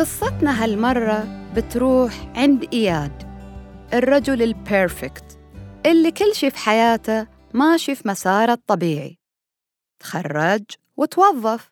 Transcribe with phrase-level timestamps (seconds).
[0.00, 3.22] قصتنا هالمرة بتروح عند إياد
[3.94, 5.38] الرجل البيرفكت
[5.86, 9.18] اللي كل شي في حياته ماشي في مساره الطبيعي.
[9.98, 10.62] تخرج
[10.96, 11.70] وتوظف.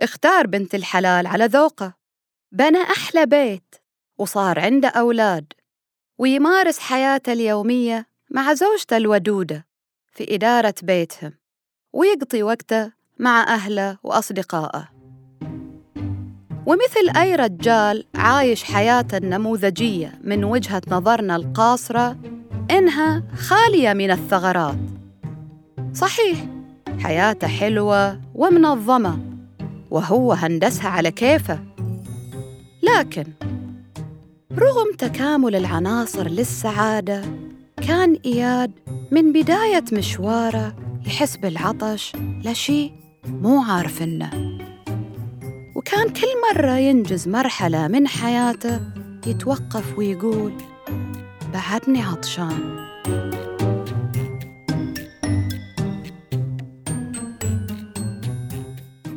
[0.00, 1.94] اختار بنت الحلال على ذوقه.
[2.52, 3.74] بنى أحلى بيت
[4.18, 5.52] وصار عنده أولاد.
[6.18, 9.66] ويمارس حياته اليومية مع زوجته الودودة
[10.12, 11.32] في إدارة بيتهم
[11.92, 15.01] ويقضي وقته مع أهله وأصدقائه.
[16.66, 22.16] ومثل أي رجال عايش حياته النموذجية من وجهة نظرنا القاصرة
[22.70, 24.78] إنها خالية من الثغرات.
[25.94, 26.46] صحيح
[27.00, 29.18] حياته حلوة ومنظمة
[29.90, 31.58] وهو هندسها على كيفه.
[32.82, 33.24] لكن
[34.52, 37.22] رغم تكامل العناصر للسعادة
[37.88, 38.70] كان إياد
[39.10, 40.76] من بداية مشواره
[41.06, 42.12] يحس بالعطش
[42.44, 42.92] لشيء
[43.24, 44.02] مو عارف
[45.92, 48.80] وكان كل مرة ينجز مرحلة من حياته
[49.26, 50.58] يتوقف ويقول
[51.52, 52.82] بعدني عطشان.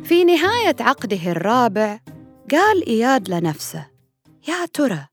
[0.04, 2.00] في نهاية عقده الرابع
[2.50, 3.90] قال إياد لنفسه
[4.48, 5.08] يا ترى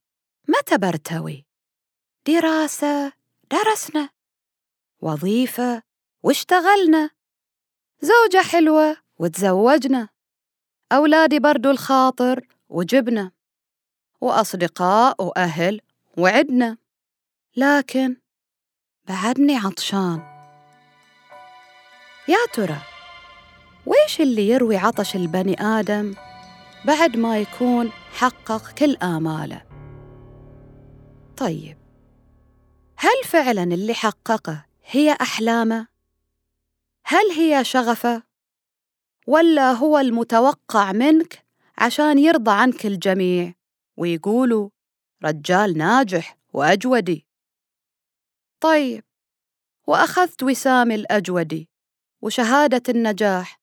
[0.47, 1.45] متى برتوي؟
[2.27, 3.13] دراسة
[3.51, 4.09] درسنا.
[5.01, 5.83] وظيفة
[6.23, 7.09] واشتغلنا؟
[8.01, 10.12] زوجة حلوة وتزوجنا؟
[10.93, 13.31] أولادي بردوا الخاطر وجبنا
[14.21, 15.81] وأصدقاء وأهل
[16.17, 16.77] وعدنا
[17.57, 18.15] لكن
[19.07, 20.21] بعدني عطشان
[22.27, 22.77] يا ترى
[23.85, 26.15] ويش اللي يروي عطش البني آدم
[26.85, 29.61] بعد ما يكون حقق كل آماله
[31.37, 31.77] طيب
[32.97, 35.87] هل فعلا اللي حققه هي أحلامه؟
[37.05, 38.23] هل هي شغفه؟
[39.27, 41.45] ولا هو المتوقع منك
[41.77, 43.53] عشان يرضى عنك الجميع؟
[43.97, 44.69] ويقولوا
[45.23, 47.25] رجال ناجح وأجودي.
[48.59, 49.03] طيب
[49.87, 51.69] وأخذت وسام الأجودي
[52.21, 53.59] وشهادة النجاح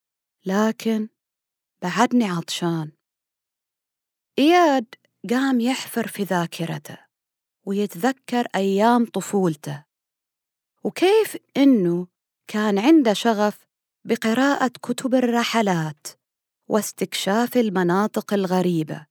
[0.47, 1.09] لكن
[1.82, 2.93] بعدني عطشان.
[4.38, 4.94] إياد
[5.31, 6.99] قام يحفر في ذاكرته
[7.66, 9.84] ويتذكر أيام طفولته.
[10.84, 12.06] وكيف إنه
[12.47, 13.66] كان عنده شغف
[14.05, 16.06] بقراءة كتب الرحلات
[16.69, 19.06] واستكشاف المناطق الغريبة.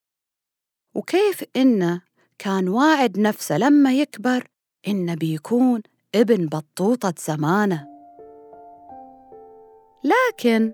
[0.95, 2.01] وكيف إنه
[2.37, 4.47] كان واعد نفسه لما يكبر
[4.87, 5.81] إنه بيكون
[6.15, 7.87] ابن بطوطة زمانه.
[10.03, 10.73] لكن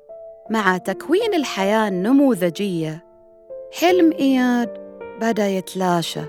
[0.49, 3.05] مع تكوين الحياة النموذجية
[3.73, 4.73] حلم إياد
[5.21, 6.25] بدأ يتلاشى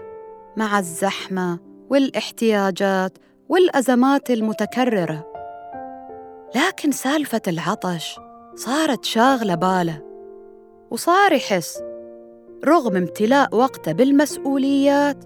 [0.57, 1.59] مع الزحمة
[1.91, 3.19] والإحتياجات
[3.49, 5.36] والأزمات المتكررة.
[6.55, 8.21] لكن سالفة العطش
[8.55, 10.03] صارت شاغلة باله
[10.91, 11.83] وصار يحس
[12.65, 15.25] رغم امتلاء وقته بالمسؤوليات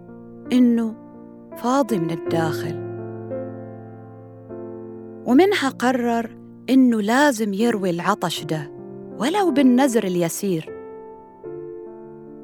[0.53, 0.95] إنه
[1.57, 2.91] فاضي من الداخل.
[5.27, 6.31] ومنها قرر
[6.71, 8.71] إنه لازم يروي العطش ده
[9.19, 10.77] ولو بالنزر اليسير.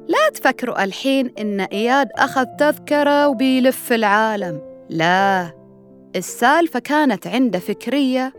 [0.07, 5.51] لا تفكروا الحين إن إياد أخذ تذكرة وبيلف العالم لا
[6.15, 8.33] السالفة كانت عنده فكرية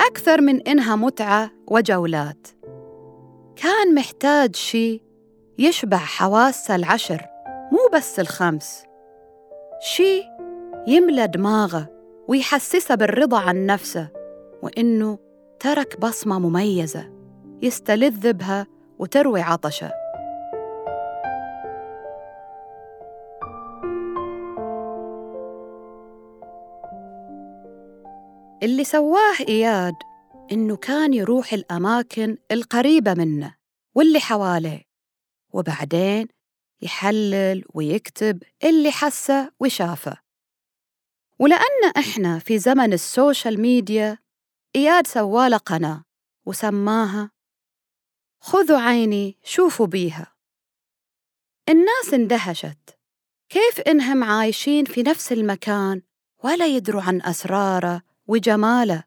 [0.00, 2.48] أكثر من إنها متعة وجولات.
[3.56, 5.02] كان محتاج شي
[5.58, 7.26] يشبع حواسه العشر
[7.72, 8.84] مو بس الخمس.
[9.80, 10.22] شي
[10.86, 11.88] يملى دماغه
[12.28, 14.08] ويحسسه بالرضا عن نفسه
[14.62, 15.18] وإنه
[15.60, 17.12] ترك بصمة مميزة
[17.62, 18.66] يستلذ بها
[18.98, 20.07] وتروي عطشه.
[28.62, 29.94] اللي سواه إياد
[30.52, 33.54] إنه كان يروح الأماكن القريبة منه
[33.94, 34.82] واللي حواليه
[35.52, 36.28] وبعدين
[36.82, 40.16] يحلل ويكتب اللي حسه وشافه.
[41.38, 44.18] ولأن إحنا في زمن ال social media
[44.76, 46.04] إياد سواله قناة
[46.46, 47.30] وسماها
[48.40, 50.34] خذوا عيني شوفوا بيها.
[51.68, 52.98] الناس اندهشت.
[53.48, 56.02] كيف إنهم عايشين في نفس المكان
[56.44, 59.04] ولا يدروا عن أسراره وجماله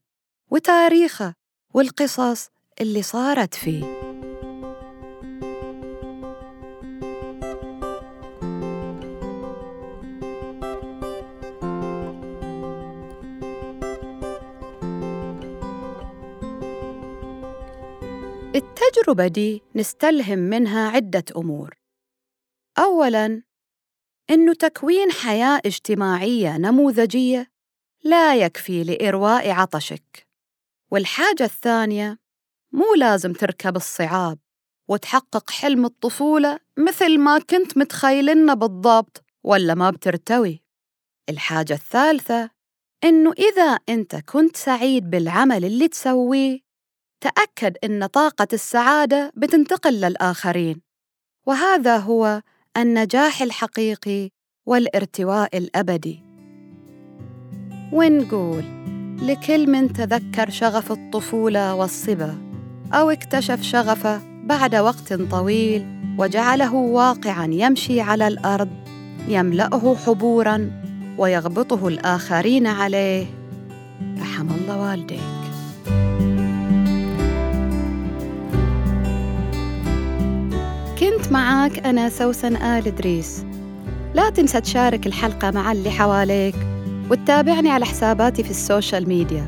[0.51, 1.33] وتاريخه
[1.73, 2.50] والقصص
[2.81, 4.01] اللي صارت فيه.
[18.56, 21.77] التجربة دي نستلهم منها عدة أمور.
[22.79, 23.41] أولاً
[24.29, 27.50] إنه تكوين حياة اجتماعية نموذجية
[28.03, 30.27] لا يكفي لإرواء عطشك.
[30.92, 32.19] والحاجة الثانية
[32.71, 34.39] مو لازم تركب الصعاب
[34.88, 40.63] وتحقق حلم الطفولة مثل ما كنت متخيلنا بالضبط ولا ما بترتوي.
[41.30, 42.50] الحاجة الثالثة
[43.03, 46.59] إنه إذا أنت كنت سعيد بالعمل اللي تسويه
[47.21, 50.81] تأكد إن طاقة السعادة بتنتقل للآخرين.
[51.47, 52.42] وهذا هو
[52.77, 54.30] النجاح الحقيقي
[54.65, 56.31] والارتواء الأبدي.
[57.91, 58.63] ونقول
[59.21, 62.38] لكل من تذكر شغف الطفولة والصبا
[62.93, 65.85] أو اكتشف شغفه بعد وقت طويل
[66.17, 68.69] وجعله واقعا يمشي على الأرض
[69.27, 70.71] يملأه حبورا
[71.17, 73.25] ويغبطه الآخرين عليه.
[74.21, 75.19] رحم الله والديك.
[80.99, 83.45] كنت معاك أنا سوسن آل إدريس.
[84.13, 86.70] لا تنسى تشارك الحلقة مع اللي حواليك.
[87.11, 89.45] وتتابعني على حساباتي في ال social media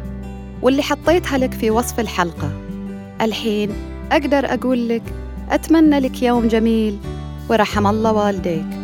[0.61, 2.51] واللي حطيتها لك في وصف الحلقة.
[3.21, 3.69] الحين
[4.11, 5.01] أقدر أقول لك
[5.49, 6.97] أتمنى لك يوم جميل
[7.49, 8.82] ورحم الله والديك.